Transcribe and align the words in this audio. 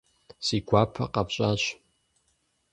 Си 0.45 0.57
гуапэ 0.67 1.03
къэфщӀащ. 1.13 1.63